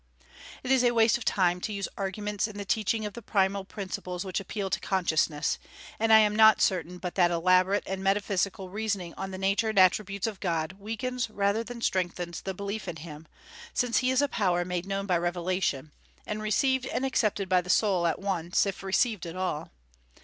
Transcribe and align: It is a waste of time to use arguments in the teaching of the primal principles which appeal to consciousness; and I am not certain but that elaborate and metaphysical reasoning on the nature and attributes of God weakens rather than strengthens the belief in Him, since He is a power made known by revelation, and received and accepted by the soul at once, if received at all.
It 0.63 0.71
is 0.71 0.83
a 0.83 0.89
waste 0.95 1.19
of 1.19 1.25
time 1.25 1.61
to 1.61 1.71
use 1.71 1.87
arguments 1.95 2.47
in 2.47 2.57
the 2.57 2.65
teaching 2.65 3.05
of 3.05 3.13
the 3.13 3.21
primal 3.21 3.63
principles 3.63 4.25
which 4.25 4.39
appeal 4.39 4.71
to 4.71 4.79
consciousness; 4.79 5.59
and 5.99 6.11
I 6.11 6.17
am 6.17 6.35
not 6.35 6.59
certain 6.59 6.97
but 6.97 7.13
that 7.13 7.29
elaborate 7.29 7.83
and 7.85 8.03
metaphysical 8.03 8.67
reasoning 8.67 9.13
on 9.13 9.29
the 9.29 9.37
nature 9.37 9.69
and 9.69 9.77
attributes 9.77 10.25
of 10.25 10.39
God 10.39 10.73
weakens 10.79 11.29
rather 11.29 11.63
than 11.63 11.81
strengthens 11.81 12.41
the 12.41 12.55
belief 12.55 12.87
in 12.87 12.95
Him, 12.95 13.27
since 13.75 13.99
He 13.99 14.09
is 14.09 14.23
a 14.23 14.27
power 14.27 14.65
made 14.65 14.87
known 14.87 15.05
by 15.05 15.19
revelation, 15.19 15.91
and 16.25 16.41
received 16.41 16.87
and 16.87 17.05
accepted 17.05 17.47
by 17.47 17.61
the 17.61 17.69
soul 17.69 18.07
at 18.07 18.17
once, 18.17 18.65
if 18.65 18.81
received 18.81 19.27
at 19.27 19.35
all. 19.35 19.69